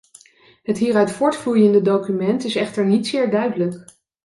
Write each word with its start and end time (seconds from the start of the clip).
Het 0.63 0.77
hieruit 0.77 1.11
voortvloeiende 1.11 1.81
document 1.81 2.43
is 2.43 2.55
echter 2.55 2.85
niet 2.85 3.07
zeer 3.07 3.31
duidelijk. 3.31 3.85